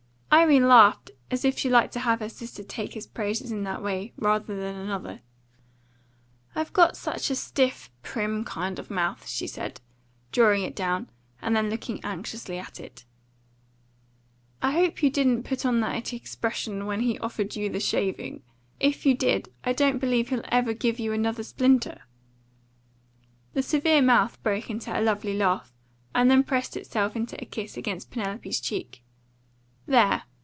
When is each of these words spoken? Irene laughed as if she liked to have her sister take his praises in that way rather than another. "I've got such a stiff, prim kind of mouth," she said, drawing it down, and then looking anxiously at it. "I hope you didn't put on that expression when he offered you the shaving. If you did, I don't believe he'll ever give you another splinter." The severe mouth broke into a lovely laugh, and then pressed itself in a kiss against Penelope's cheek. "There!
Irene 0.33 0.69
laughed 0.69 1.11
as 1.29 1.43
if 1.43 1.59
she 1.59 1.69
liked 1.69 1.91
to 1.93 1.99
have 1.99 2.21
her 2.21 2.29
sister 2.29 2.63
take 2.63 2.93
his 2.93 3.05
praises 3.05 3.51
in 3.51 3.63
that 3.63 3.83
way 3.83 4.13
rather 4.15 4.55
than 4.55 4.75
another. 4.75 5.19
"I've 6.55 6.71
got 6.71 6.95
such 6.95 7.29
a 7.29 7.35
stiff, 7.35 7.91
prim 8.01 8.45
kind 8.45 8.79
of 8.79 8.89
mouth," 8.89 9.27
she 9.27 9.45
said, 9.45 9.81
drawing 10.31 10.63
it 10.63 10.73
down, 10.73 11.09
and 11.41 11.53
then 11.53 11.69
looking 11.69 12.03
anxiously 12.05 12.57
at 12.57 12.79
it. 12.79 13.03
"I 14.61 14.71
hope 14.71 15.03
you 15.03 15.09
didn't 15.09 15.43
put 15.43 15.65
on 15.65 15.81
that 15.81 16.13
expression 16.13 16.85
when 16.85 17.01
he 17.01 17.19
offered 17.19 17.57
you 17.57 17.69
the 17.69 17.81
shaving. 17.81 18.41
If 18.79 19.05
you 19.05 19.13
did, 19.13 19.53
I 19.65 19.73
don't 19.73 19.99
believe 19.99 20.29
he'll 20.29 20.45
ever 20.47 20.73
give 20.73 20.97
you 20.97 21.11
another 21.11 21.43
splinter." 21.43 22.03
The 23.53 23.61
severe 23.61 24.01
mouth 24.01 24.41
broke 24.43 24.69
into 24.69 24.97
a 24.97 25.03
lovely 25.03 25.35
laugh, 25.35 25.73
and 26.15 26.31
then 26.31 26.43
pressed 26.45 26.77
itself 26.77 27.17
in 27.17 27.23
a 27.33 27.45
kiss 27.45 27.75
against 27.75 28.09
Penelope's 28.11 28.61
cheek. 28.61 29.03
"There! 29.87 30.23